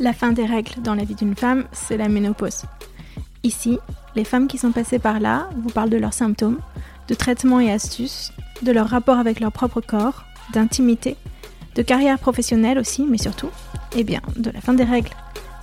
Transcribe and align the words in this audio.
La 0.00 0.12
fin 0.14 0.32
des 0.32 0.46
règles 0.46 0.80
dans 0.82 0.94
la 0.94 1.04
vie 1.04 1.14
d'une 1.14 1.36
femme, 1.36 1.64
c'est 1.72 1.98
la 1.98 2.08
ménopause. 2.08 2.62
Ici, 3.42 3.78
les 4.16 4.24
femmes 4.24 4.48
qui 4.48 4.56
sont 4.56 4.72
passées 4.72 4.98
par 4.98 5.20
là 5.20 5.50
vous 5.58 5.68
parlent 5.68 5.90
de 5.90 5.98
leurs 5.98 6.14
symptômes, 6.14 6.58
de 7.08 7.14
traitements 7.14 7.60
et 7.60 7.70
astuces, 7.70 8.32
de 8.62 8.72
leur 8.72 8.88
rapport 8.88 9.18
avec 9.18 9.40
leur 9.40 9.52
propre 9.52 9.82
corps, 9.82 10.24
d'intimité, 10.54 11.16
de 11.74 11.82
carrière 11.82 12.18
professionnelle 12.18 12.78
aussi, 12.78 13.04
mais 13.06 13.18
surtout, 13.18 13.50
eh 13.94 14.04
bien, 14.04 14.22
de 14.36 14.50
la 14.50 14.62
fin 14.62 14.72
des 14.72 14.84
règles, 14.84 15.10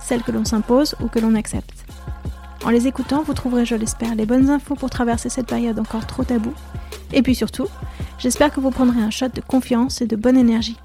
celles 0.00 0.22
que 0.22 0.30
l'on 0.30 0.44
s'impose 0.44 0.94
ou 1.00 1.08
que 1.08 1.18
l'on 1.18 1.34
accepte. 1.34 1.84
En 2.64 2.70
les 2.70 2.86
écoutant, 2.86 3.24
vous 3.24 3.34
trouverez, 3.34 3.66
je 3.66 3.74
l'espère, 3.74 4.14
les 4.14 4.26
bonnes 4.26 4.50
infos 4.50 4.76
pour 4.76 4.90
traverser 4.90 5.28
cette 5.28 5.48
période 5.48 5.80
encore 5.80 6.06
trop 6.06 6.22
taboue. 6.22 6.54
Et 7.12 7.22
puis 7.22 7.34
surtout, 7.34 7.68
j'espère 8.18 8.52
que 8.52 8.60
vous 8.60 8.70
prendrez 8.70 9.00
un 9.00 9.10
shot 9.10 9.28
de 9.28 9.40
confiance 9.40 10.00
et 10.00 10.06
de 10.06 10.16
bonne 10.16 10.36
énergie. 10.36 10.76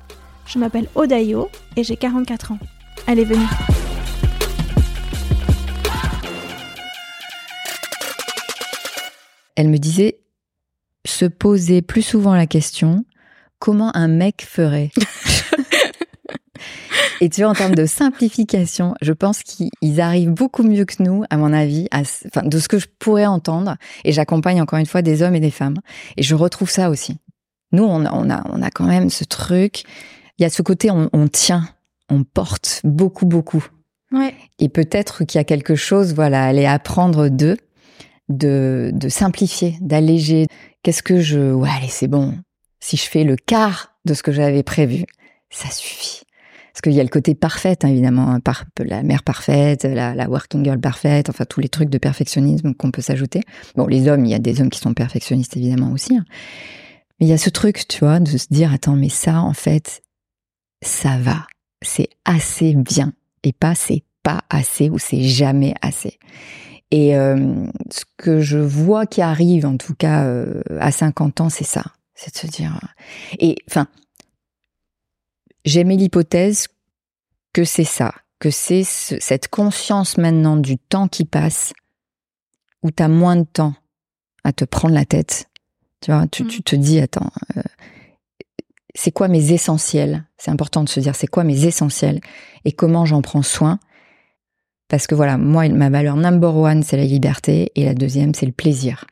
Je 0.46 0.60
m'appelle 0.60 0.88
Odayo 0.96 1.50
et 1.76 1.84
j'ai 1.84 1.98
44 1.98 2.54
ans. 2.54 2.60
Allez, 3.06 3.26
venez. 3.26 3.46
Elle 9.56 9.70
me 9.70 9.78
disait 9.78 10.20
se 11.06 11.26
poser 11.26 11.82
plus 11.82 12.04
souvent 12.04 12.36
la 12.36 12.46
question 12.46 13.06
comment 13.60 13.96
un 13.96 14.08
mec 14.08 14.46
ferait? 14.48 14.92
Et 17.22 17.30
tu 17.30 17.42
vois, 17.42 17.50
en 17.50 17.54
termes 17.54 17.76
de 17.76 17.86
simplification, 17.86 18.94
je 19.02 19.14
pense 19.14 19.44
qu'ils 19.44 20.02
arrivent 20.02 20.32
beaucoup 20.32 20.64
mieux 20.64 20.86
que 20.86 21.02
nous, 21.02 21.24
à 21.30 21.38
mon 21.38 21.52
avis, 21.54 21.88
à, 21.92 22.02
enfin, 22.02 22.44
de 22.44 22.60
ce 22.60 22.68
que 22.68 22.80
je 22.80 22.88
pourrais 23.00 23.26
entendre. 23.26 23.76
Et 24.04 24.12
j'accompagne 24.12 24.62
encore 24.62 24.80
une 24.80 24.86
fois 24.86 25.02
des 25.02 25.22
hommes 25.22 25.36
et 25.36 25.40
des 25.40 25.52
femmes. 25.52 25.78
Et 26.16 26.24
je 26.24 26.36
retrouve 26.36 26.70
ça 26.70 26.90
aussi. 26.90 27.18
Nous, 27.72 27.84
on 27.84 28.06
a, 28.06 28.14
on 28.14 28.30
a, 28.30 28.44
on 28.50 28.62
a 28.62 28.70
quand 28.70 28.86
même 28.86 29.10
ce 29.10 29.24
truc. 29.24 29.84
Il 30.38 30.44
y 30.44 30.46
a 30.46 30.50
ce 30.50 30.62
côté, 30.62 30.92
on, 30.92 31.10
on 31.14 31.28
tient, 31.28 31.68
on 32.10 32.24
porte 32.24 32.82
beaucoup, 32.84 33.26
beaucoup. 33.26 33.66
Ouais. 34.12 34.34
Et 34.60 34.70
peut-être 34.70 35.26
qu'il 35.26 35.40
y 35.40 35.42
a 35.42 35.44
quelque 35.44 35.76
chose, 35.76 36.14
voilà, 36.14 36.46
à 36.46 36.48
aller 36.48 36.66
apprendre 36.66 37.30
d'eux, 37.30 37.58
de, 38.30 38.92
de 38.94 39.10
simplifier, 39.10 39.78
d'alléger. 39.82 40.48
Qu'est-ce 40.84 41.04
que 41.04 41.20
je, 41.20 41.52
ouais, 41.52 41.70
allez, 41.76 41.90
c'est 41.90 42.08
bon. 42.08 42.38
Si 42.80 42.96
je 42.96 43.10
fais 43.10 43.24
le 43.24 43.36
quart 43.36 43.98
de 44.06 44.14
ce 44.14 44.24
que 44.24 44.32
j'avais 44.32 44.64
prévu, 44.64 45.06
ça 45.50 45.70
suffit. 45.72 46.22
Parce 46.78 46.84
qu'il 46.84 46.94
y 46.94 47.00
a 47.00 47.04
le 47.04 47.10
côté 47.10 47.34
parfait, 47.34 47.76
hein, 47.82 47.88
évidemment, 47.88 48.36
hein, 48.36 48.40
la 48.86 49.02
mère 49.02 49.24
parfaite, 49.24 49.84
la, 49.84 50.30
working 50.30 50.64
girl 50.64 50.80
parfaite, 50.80 51.28
enfin 51.28 51.44
tous 51.44 51.60
les 51.60 51.70
trucs 51.70 51.90
de 51.90 51.98
perfectionnisme 51.98 52.76
qu'on 52.76 52.92
peut 52.92 53.02
s'ajouter. 53.02 53.42
Bon, 53.76 53.88
les 53.88 54.08
hommes, 54.08 54.26
il 54.26 54.30
y 54.30 54.36
a 54.36 54.40
des 54.40 54.62
hommes 54.62 54.70
qui 54.70 54.78
sont 54.78 54.94
perfectionnistes 54.94 55.58
évidemment 55.58 55.92
aussi. 55.92 56.16
Hein. 56.16 56.26
Mais 57.20 57.26
il 57.26 57.30
y 57.30 57.34
a 57.34 57.40
ce 57.40 57.50
truc, 57.50 57.88
tu 57.88 58.06
vois, 58.06 58.20
de 58.20 58.38
se 58.38 58.46
dire, 58.52 58.72
attends, 58.72 58.96
mais 58.96 59.10
ça, 59.10 59.42
en 59.42 59.54
fait, 59.54 60.04
ça 60.84 61.18
va. 61.18 61.48
C'est 61.82 62.10
assez 62.26 62.76
bien. 62.76 63.12
Et 63.42 63.54
pas 63.54 63.74
c'est 63.74 64.04
pas 64.22 64.42
assez 64.52 64.92
ou 64.92 65.00
c'est 65.00 65.24
jamais 65.24 65.74
assez. 65.82 66.20
Et 66.92 67.18
euh, 67.18 67.66
ce 67.90 68.04
que 68.18 68.40
je 68.40 68.60
vois 68.60 69.08
qui 69.08 69.24
arrive, 69.24 69.66
en 69.66 69.78
tout 69.78 69.96
cas 69.96 70.26
euh, 70.26 70.62
à 70.80 70.92
50 70.92 71.42
ans, 71.42 71.50
c'est 71.50 71.64
ça. 71.64 71.86
C'est 72.14 72.36
de 72.36 72.38
se 72.38 72.46
dire. 72.46 72.80
Et 73.40 73.56
enfin, 73.68 73.88
j'aimais 75.68 75.98
l'hypothèse 75.98 76.68
que 77.54 77.64
c'est 77.64 77.84
ça, 77.84 78.14
que 78.40 78.50
c'est 78.50 78.84
cette 78.84 79.50
conscience 79.50 80.18
maintenant 80.18 80.58
du 80.58 80.78
temps 80.78 81.08
qui 81.08 81.26
passe, 81.26 81.74
où 82.84 82.92
tu 82.92 83.04
as 83.04 83.10
moins 83.10 83.36
de 83.36 83.46
temps 83.46 83.74
à 84.44 84.54
te 84.54 84.66
prendre 84.66 84.96
la 84.96 85.06
tête. 85.06 85.50
Tu 86.02 86.12
vois, 86.12 86.28
tu, 86.28 86.46
tu 86.46 86.62
te 86.62 86.76
dis, 86.76 87.00
attends, 87.00 87.32
euh, 87.58 87.62
c'est 88.96 89.12
quoi 89.12 89.28
mes 89.28 89.52
essentiels? 89.52 90.26
C'est 90.38 90.52
important 90.52 90.84
de 90.84 90.90
se 90.90 91.00
dire, 91.00 91.16
c'est 91.16 91.28
quoi 91.28 91.44
mes 91.44 91.66
essentiels? 91.66 92.22
Et 92.64 92.72
comment 92.72 93.06
j'en 93.06 93.22
prends 93.22 93.44
soin? 93.44 93.80
Parce 94.88 95.06
que 95.06 95.16
voilà, 95.16 95.38
moi, 95.38 95.68
ma 95.70 95.90
valeur 95.90 96.16
number 96.16 96.56
one, 96.56 96.84
c'est 96.84 96.98
la 96.98 97.04
liberté 97.04 97.72
et 97.76 97.84
la 97.84 97.94
deuxième, 97.94 98.34
c'est 98.34 98.46
le 98.46 98.52
plaisir 98.54 99.06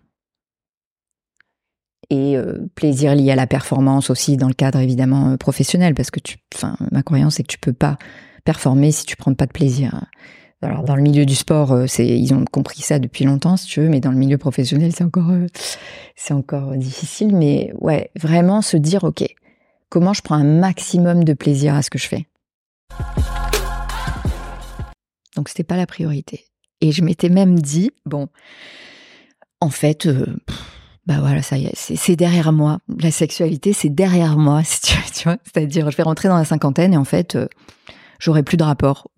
et 2.09 2.37
euh, 2.37 2.67
plaisir 2.75 3.15
lié 3.15 3.31
à 3.31 3.35
la 3.35 3.47
performance 3.47 4.09
aussi 4.09 4.37
dans 4.37 4.47
le 4.47 4.53
cadre 4.53 4.79
évidemment 4.79 5.31
euh, 5.31 5.37
professionnel 5.37 5.93
parce 5.95 6.11
que 6.11 6.19
tu 6.19 6.37
enfin 6.53 6.77
ma 6.91 7.03
croyance 7.03 7.35
c'est 7.35 7.43
que 7.43 7.51
tu 7.51 7.57
peux 7.57 7.73
pas 7.73 7.97
performer 8.43 8.91
si 8.91 9.05
tu 9.05 9.15
prends 9.15 9.33
pas 9.33 9.45
de 9.45 9.51
plaisir. 9.51 10.05
Alors 10.61 10.83
dans 10.83 10.95
le 10.95 11.01
milieu 11.01 11.25
du 11.25 11.35
sport, 11.35 11.73
euh, 11.73 11.85
ils 11.99 12.33
ont 12.33 12.45
compris 12.45 12.81
ça 12.81 12.97
depuis 12.99 13.25
longtemps 13.25 13.57
si 13.57 13.67
tu 13.67 13.81
veux, 13.81 13.89
mais 13.89 13.99
dans 13.99 14.11
le 14.11 14.17
milieu 14.17 14.37
professionnel, 14.37 14.91
c'est 14.95 15.03
encore 15.03 15.31
c'est 16.15 16.33
encore 16.33 16.75
difficile 16.75 17.35
mais 17.35 17.71
ouais, 17.79 18.11
vraiment 18.15 18.61
se 18.61 18.77
dire 18.77 19.03
OK, 19.03 19.23
comment 19.89 20.13
je 20.13 20.21
prends 20.21 20.35
un 20.35 20.59
maximum 20.59 21.23
de 21.23 21.33
plaisir 21.33 21.75
à 21.75 21.81
ce 21.81 21.89
que 21.89 21.99
je 21.99 22.07
fais? 22.07 22.25
Donc 25.35 25.49
c'était 25.49 25.63
pas 25.63 25.77
la 25.77 25.85
priorité. 25.85 26.45
Et 26.81 26.91
je 26.91 27.03
m'étais 27.03 27.29
même 27.29 27.59
dit 27.59 27.91
bon 28.05 28.27
en 29.59 29.69
fait 29.69 30.07
bah 31.05 31.17
voilà, 31.19 31.43
ça 31.43 31.57
y 31.57 31.65
est, 31.65 31.75
c'est 31.75 32.15
derrière 32.15 32.51
moi. 32.51 32.79
La 32.99 33.11
sexualité, 33.11 33.73
c'est 33.73 33.89
derrière 33.89 34.37
moi, 34.37 34.63
si 34.65 34.81
tu, 34.81 35.23
vois. 35.23 35.37
C'est-à-dire, 35.43 35.91
je 35.91 35.97
vais 35.97 36.03
rentrer 36.03 36.29
dans 36.29 36.37
la 36.37 36.45
cinquantaine 36.45 36.93
et 36.93 36.97
en 36.97 37.05
fait, 37.05 37.35
euh, 37.35 37.47
j'aurai 38.19 38.41
plus 38.41 38.57
de 38.57 38.63
rapport. 38.63 39.09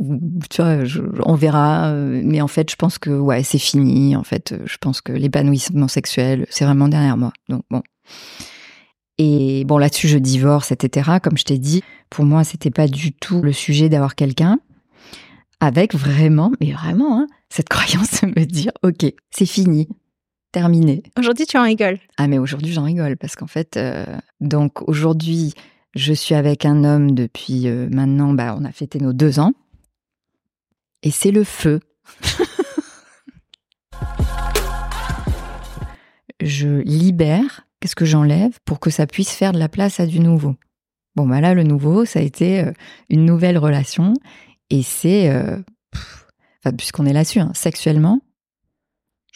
Tu 0.49 0.61
vois, 0.61 0.79
on 1.25 1.35
verra. 1.35 1.89
Euh, 1.89 2.21
mais 2.23 2.41
en 2.41 2.47
fait, 2.47 2.69
je 2.69 2.75
pense 2.75 2.97
que 2.97 3.09
ouais, 3.09 3.43
c'est 3.43 3.57
fini. 3.57 4.15
En 4.15 4.23
fait, 4.23 4.55
je 4.65 4.77
pense 4.77 4.99
que 4.99 5.13
l'épanouissement 5.13 5.87
sexuel, 5.87 6.45
c'est 6.49 6.65
vraiment 6.65 6.89
derrière 6.89 7.15
moi. 7.15 7.31
Donc 7.47 7.63
bon. 7.71 7.81
Et 9.17 9.63
bon, 9.65 9.77
là-dessus, 9.77 10.09
je 10.09 10.17
divorce, 10.17 10.71
etc. 10.71 11.11
Comme 11.23 11.37
je 11.37 11.45
t'ai 11.45 11.57
dit, 11.57 11.83
pour 12.09 12.25
moi, 12.25 12.43
c'était 12.43 12.69
pas 12.69 12.87
du 12.87 13.13
tout 13.13 13.41
le 13.41 13.53
sujet 13.53 13.89
d'avoir 13.89 14.15
quelqu'un 14.15 14.59
avec 15.59 15.95
vraiment, 15.95 16.51
mais 16.61 16.71
vraiment, 16.73 17.21
hein, 17.21 17.27
cette 17.49 17.69
croyance 17.69 18.21
de 18.21 18.27
me 18.27 18.45
dire, 18.45 18.71
ok, 18.83 19.11
c'est 19.31 19.45
fini 19.45 19.87
terminé. 20.51 21.03
Aujourd'hui, 21.17 21.45
tu 21.45 21.57
en 21.57 21.63
rigoles. 21.63 21.99
Ah, 22.17 22.27
mais 22.27 22.37
aujourd'hui, 22.37 22.71
j'en 22.73 22.83
rigole 22.83 23.17
parce 23.17 23.35
qu'en 23.35 23.47
fait, 23.47 23.77
euh, 23.77 24.05
donc 24.39 24.87
aujourd'hui, 24.87 25.53
je 25.95 26.13
suis 26.13 26.35
avec 26.35 26.65
un 26.65 26.83
homme 26.83 27.11
depuis 27.11 27.67
euh, 27.67 27.89
maintenant, 27.91 28.33
bah, 28.33 28.55
on 28.57 28.65
a 28.65 28.71
fêté 28.71 28.99
nos 28.99 29.13
deux 29.13 29.39
ans. 29.39 29.53
Et 31.03 31.11
c'est 31.11 31.31
le 31.31 31.43
feu. 31.43 31.79
je 36.41 36.81
libère, 36.81 37.67
qu'est-ce 37.79 37.95
que 37.95 38.05
j'enlève 38.05 38.59
pour 38.65 38.79
que 38.79 38.89
ça 38.89 39.07
puisse 39.07 39.31
faire 39.31 39.53
de 39.53 39.59
la 39.59 39.69
place 39.69 39.99
à 39.99 40.05
du 40.05 40.19
nouveau? 40.19 40.55
Bon, 41.15 41.27
bah 41.27 41.41
là, 41.41 41.55
le 41.55 41.63
nouveau, 41.63 42.05
ça 42.05 42.19
a 42.19 42.21
été 42.21 42.59
euh, 42.59 42.71
une 43.09 43.25
nouvelle 43.25 43.57
relation. 43.57 44.13
Et 44.69 44.83
c'est, 44.83 45.31
euh, 45.31 45.57
puisqu'on 46.77 47.05
est 47.05 47.13
là-dessus, 47.13 47.39
hein, 47.39 47.51
sexuellement, 47.55 48.21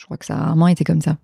je 0.02 0.06
crois 0.06 0.18
que 0.18 0.26
ça 0.26 0.34
a 0.34 0.46
rarement 0.46 0.68
été 0.68 0.84
comme 0.84 1.00
ça. 1.00 1.18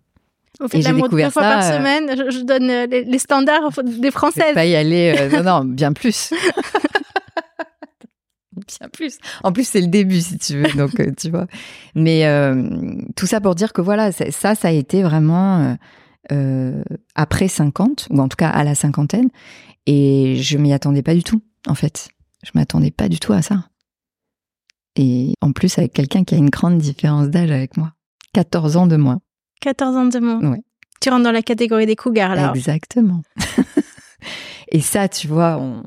Au 0.59 0.67
fait, 0.67 0.81
l'amour 0.81 1.09
deux 1.09 1.29
fois 1.31 1.41
par 1.41 1.65
euh, 1.65 1.77
semaine, 1.77 2.31
je, 2.31 2.43
donne 2.43 2.67
les, 2.89 3.19
standards 3.19 3.71
des 3.83 4.11
Françaises. 4.11 4.53
Pas 4.53 4.65
y 4.65 4.75
aller, 4.75 5.29
non, 5.31 5.43
non, 5.43 5.65
bien 5.65 5.93
plus. 5.93 6.31
bien 8.55 8.89
plus. 8.91 9.17
En 9.43 9.51
plus, 9.51 9.67
c'est 9.67 9.81
le 9.81 9.87
début, 9.87 10.21
si 10.21 10.37
tu 10.37 10.59
veux. 10.59 10.71
Donc, 10.77 10.91
tu 11.17 11.31
vois. 11.31 11.47
Mais 11.95 12.23
tout 13.15 13.25
ça 13.25 13.41
pour 13.41 13.55
dire 13.55 13.73
que 13.73 13.81
voilà, 13.81 14.11
ça, 14.11 14.53
ça 14.53 14.67
a 14.67 14.71
été 14.71 15.01
vraiment 15.01 15.75
après 17.15 17.47
50, 17.47 18.09
ou 18.11 18.19
en 18.19 18.27
tout 18.27 18.37
cas 18.37 18.49
à 18.49 18.63
la 18.63 18.75
cinquantaine. 18.75 19.29
Et 19.87 20.35
je 20.35 20.57
m'y 20.59 20.71
attendais 20.71 21.01
pas 21.01 21.15
du 21.15 21.23
tout, 21.23 21.41
en 21.67 21.73
fait. 21.73 22.09
Je 22.43 22.51
m'attendais 22.53 22.91
pas 22.91 23.09
du 23.09 23.19
tout 23.19 23.33
à 23.33 23.41
ça. 23.41 23.69
Et 24.95 25.33
en 25.41 25.51
plus, 25.51 25.77
avec 25.77 25.93
quelqu'un 25.93 26.23
qui 26.23 26.35
a 26.35 26.37
une 26.37 26.49
grande 26.49 26.77
différence 26.77 27.29
d'âge 27.29 27.51
avec 27.51 27.77
moi. 27.77 27.93
14 28.33 28.77
ans 28.77 28.87
de 28.87 28.95
moins. 28.95 29.19
14 29.61 29.95
ans 29.95 30.05
de 30.05 30.19
moins. 30.19 30.39
Oui. 30.51 30.57
Tu 31.01 31.09
rentres 31.09 31.23
dans 31.23 31.31
la 31.31 31.41
catégorie 31.41 31.85
des 31.85 31.95
cougars, 31.95 32.35
là. 32.35 32.51
Exactement. 32.55 33.21
et 34.71 34.81
ça, 34.81 35.07
tu 35.07 35.27
vois, 35.27 35.57
on, 35.57 35.83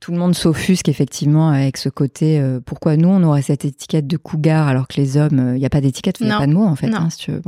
tout 0.00 0.12
le 0.12 0.18
monde 0.18 0.34
s'offusque 0.34 0.88
effectivement 0.88 1.48
avec 1.50 1.76
ce 1.76 1.88
côté. 1.88 2.40
Euh, 2.40 2.60
pourquoi 2.64 2.96
nous 2.96 3.08
on 3.08 3.22
aurait 3.22 3.42
cette 3.42 3.64
étiquette 3.64 4.06
de 4.06 4.16
cougar 4.16 4.68
alors 4.68 4.88
que 4.88 5.00
les 5.00 5.16
hommes, 5.16 5.52
il 5.54 5.58
n'y 5.58 5.66
a 5.66 5.70
pas 5.70 5.80
d'étiquette, 5.80 6.18
il 6.20 6.26
n'y 6.26 6.32
a 6.32 6.38
pas 6.38 6.46
de 6.46 6.52
mot 6.52 6.64
en 6.64 6.76
fait. 6.76 6.92
Hein, 6.92 7.08
si 7.10 7.18
tu 7.18 7.32
veux. 7.32 7.42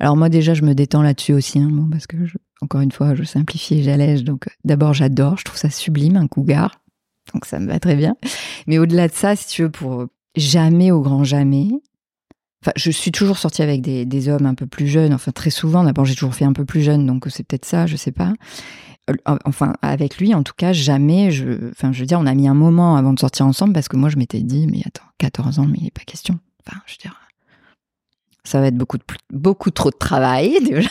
Alors 0.00 0.16
moi 0.16 0.28
déjà 0.28 0.54
je 0.54 0.62
me 0.62 0.74
détends 0.74 1.02
là-dessus 1.02 1.32
aussi, 1.32 1.58
hein, 1.58 1.68
bon, 1.70 1.88
parce 1.90 2.06
que 2.06 2.16
encore 2.60 2.80
une 2.80 2.92
fois 2.92 3.14
je 3.14 3.24
simplifie 3.24 3.78
et 3.78 3.82
j'allège. 3.82 4.24
Donc 4.24 4.48
d'abord 4.64 4.94
j'adore, 4.94 5.38
je 5.38 5.44
trouve 5.44 5.58
ça 5.58 5.70
sublime 5.70 6.16
un 6.16 6.26
cougar, 6.26 6.80
donc 7.34 7.44
ça 7.44 7.58
me 7.58 7.66
va 7.66 7.78
très 7.78 7.96
bien. 7.96 8.16
Mais 8.66 8.78
au-delà 8.78 9.08
de 9.08 9.14
ça, 9.14 9.36
si 9.36 9.46
tu 9.48 9.62
veux, 9.62 9.70
pour 9.70 10.06
jamais 10.36 10.90
au 10.90 11.00
grand 11.00 11.24
jamais. 11.24 11.68
Enfin, 12.62 12.72
je 12.76 12.90
suis 12.90 13.12
toujours 13.12 13.38
sortie 13.38 13.62
avec 13.62 13.82
des, 13.82 14.04
des 14.04 14.28
hommes 14.28 14.46
un 14.46 14.54
peu 14.54 14.66
plus 14.66 14.88
jeunes, 14.88 15.14
enfin 15.14 15.30
très 15.30 15.50
souvent. 15.50 15.84
D'abord, 15.84 16.04
j'ai 16.04 16.14
toujours 16.14 16.34
fait 16.34 16.44
un 16.44 16.52
peu 16.52 16.64
plus 16.64 16.82
jeune, 16.82 17.06
donc 17.06 17.24
c'est 17.28 17.44
peut-être 17.44 17.64
ça, 17.64 17.86
je 17.86 17.96
sais 17.96 18.12
pas. 18.12 18.32
Euh, 19.10 19.14
enfin 19.44 19.72
avec 19.80 20.18
lui 20.18 20.34
en 20.34 20.42
tout 20.42 20.52
cas 20.56 20.72
jamais 20.72 21.30
je 21.30 21.70
enfin 21.70 21.92
je 21.92 22.00
veux 22.00 22.06
dire 22.06 22.20
on 22.20 22.26
a 22.26 22.34
mis 22.34 22.46
un 22.46 22.54
moment 22.54 22.96
avant 22.96 23.12
de 23.12 23.18
sortir 23.18 23.46
ensemble 23.46 23.72
parce 23.72 23.88
que 23.88 23.96
moi 23.96 24.10
je 24.10 24.16
m'étais 24.16 24.42
dit 24.42 24.66
mais 24.66 24.82
attends 24.84 25.06
14 25.18 25.60
ans 25.60 25.66
mais 25.66 25.78
il 25.78 25.84
n'est 25.84 25.90
pas 25.90 26.04
question 26.04 26.38
enfin 26.66 26.80
je 26.86 26.94
veux 26.94 26.98
dire 26.98 27.18
ça 28.44 28.60
va 28.60 28.66
être 28.66 28.76
beaucoup 28.76 28.98
de, 28.98 29.04
beaucoup 29.32 29.70
trop 29.70 29.90
de 29.90 29.96
travail 29.96 30.58
déjà 30.64 30.90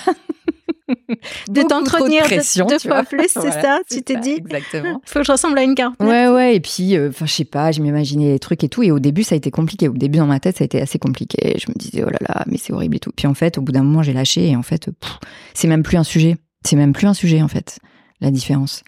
de 1.49 1.61
t'entretenir 1.63 2.23
deux, 2.27 2.79
fois 2.79 3.03
plus, 3.03 3.27
c'est 3.29 3.51
ça 3.51 3.81
Tu 3.89 4.01
t'es 4.01 4.17
dit 4.17 4.35
Exactement. 4.37 5.01
Faut 5.05 5.19
que 5.19 5.25
je 5.25 5.31
ressemble 5.31 5.57
à 5.57 5.63
une 5.63 5.75
carte. 5.75 5.95
Ouais, 5.99 6.27
ouais. 6.27 6.55
Et 6.55 6.59
puis, 6.59 6.95
euh, 6.95 7.09
enfin, 7.09 7.25
je 7.25 7.33
sais 7.33 7.45
pas, 7.45 7.71
je 7.71 7.81
m'imaginais 7.81 8.31
les 8.31 8.39
trucs 8.39 8.63
et 8.63 8.69
tout. 8.69 8.83
Et 8.83 8.91
au 8.91 8.99
début, 8.99 9.23
ça 9.23 9.35
a 9.35 9.37
été 9.37 9.51
compliqué. 9.51 9.87
Au 9.87 9.93
début, 9.93 10.19
dans 10.19 10.27
ma 10.27 10.39
tête, 10.39 10.57
ça 10.57 10.63
a 10.63 10.65
été 10.65 10.81
assez 10.81 10.99
compliqué. 10.99 11.57
Je 11.59 11.69
me 11.69 11.77
disais, 11.77 12.03
oh 12.05 12.09
là 12.09 12.19
là, 12.21 12.43
mais 12.47 12.57
c'est 12.57 12.73
horrible 12.73 12.95
et 12.97 12.99
tout. 12.99 13.11
Puis 13.15 13.27
en 13.27 13.33
fait, 13.33 13.57
au 13.57 13.61
bout 13.61 13.71
d'un 13.71 13.83
moment, 13.83 14.03
j'ai 14.03 14.13
lâché. 14.13 14.47
Et 14.49 14.55
en 14.55 14.63
fait, 14.63 14.89
c'est 15.53 15.67
même 15.67 15.83
plus 15.83 15.97
un 15.97 16.03
sujet. 16.03 16.37
C'est 16.65 16.75
même 16.75 16.93
plus 16.93 17.07
un 17.07 17.13
sujet, 17.13 17.41
en 17.41 17.47
fait 17.47 17.79
la 18.21 18.31
différence. 18.31 18.83